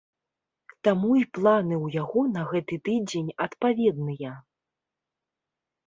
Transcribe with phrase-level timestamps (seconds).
[0.87, 4.31] Таму і планы ў яго на гэты тыдзень адпаведныя.